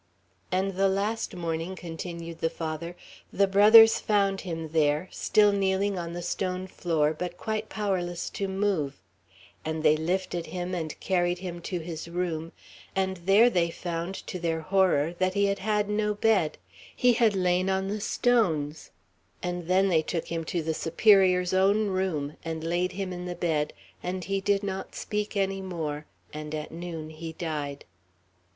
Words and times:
"And 0.51 0.71
the 0.73 0.87
last 0.89 1.35
morning," 1.35 1.75
continued 1.75 2.39
the 2.39 2.49
Father, 2.49 2.95
"the 3.31 3.45
Brothers 3.45 3.99
found 3.99 4.41
him 4.41 4.69
there, 4.69 5.07
still 5.11 5.51
kneeling 5.51 5.95
on 5.99 6.13
the 6.13 6.23
stone 6.23 6.65
floor, 6.65 7.13
but 7.13 7.37
quite 7.37 7.69
powerless 7.69 8.27
to 8.31 8.47
move; 8.47 8.99
and 9.63 9.83
they 9.83 9.95
lifted 9.95 10.47
him, 10.47 10.73
and 10.73 10.99
carried 10.99 11.37
him 11.37 11.61
to 11.61 11.79
his 11.81 12.07
room, 12.07 12.51
and 12.95 13.17
there 13.27 13.47
they 13.47 13.69
found, 13.69 14.15
to 14.25 14.39
their 14.39 14.61
horror, 14.61 15.13
that 15.19 15.35
he 15.35 15.45
had 15.45 15.59
had 15.59 15.87
no 15.87 16.15
bed; 16.15 16.57
he 16.95 17.13
had 17.13 17.35
lain 17.35 17.69
on 17.69 17.87
the 17.87 18.01
stones; 18.01 18.89
and 19.43 19.67
then 19.67 19.87
they 19.89 20.01
took 20.01 20.29
him 20.29 20.43
to 20.45 20.63
the 20.63 20.73
Superior's 20.73 21.53
own 21.53 21.89
room, 21.89 22.37
and 22.43 22.63
laid 22.63 22.93
him 22.93 23.13
in 23.13 23.25
the 23.25 23.35
bed, 23.35 23.71
and 24.01 24.23
he 24.23 24.41
did 24.41 24.63
not 24.63 24.95
speak 24.95 25.37
any 25.37 25.61
more, 25.61 26.07
and 26.33 26.55
at 26.55 26.71
noon 26.71 27.11
he 27.11 27.33
died." 27.33 27.85